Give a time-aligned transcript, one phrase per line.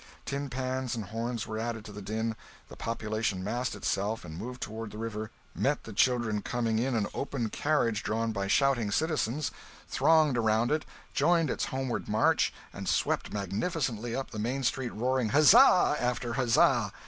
[0.25, 2.35] Tin pans and horns were added to the din,
[2.69, 7.05] the population massed itself and moved toward the river, met the children coming in an
[7.13, 9.51] open carriage drawn by shouting citizens,
[9.87, 15.29] thronged around it, joined its homeward march, and swept magnificently up the main street roaring
[15.29, 16.91] huzzah after huzzah!